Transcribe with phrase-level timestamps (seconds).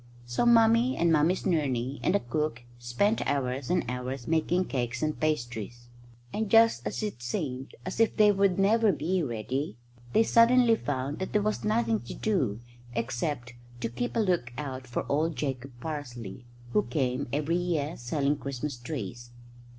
[0.25, 5.19] So Mummy and Mummy's nurney and the cook spent hours and hours making cakes and
[5.19, 5.89] pastries;
[6.33, 9.77] and just as it seemed as if they would never be ready,
[10.13, 12.61] they suddenly found that there was nothing to do
[12.95, 18.77] except to keep a lookout for old Jacob Parsley, who came every year selling Christmas
[18.77, 19.29] trees.